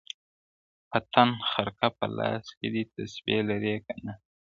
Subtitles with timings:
[0.89, 4.13] په تن خرقه په لاس کي دي تسبې لرې که نه,